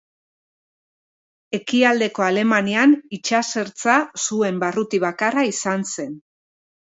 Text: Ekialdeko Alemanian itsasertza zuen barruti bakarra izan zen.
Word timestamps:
Ekialdeko 1.57 2.25
Alemanian 2.29 2.95
itsasertza 3.17 3.97
zuen 4.25 4.57
barruti 4.65 5.03
bakarra 5.07 5.47
izan 5.51 5.85
zen. 5.97 6.17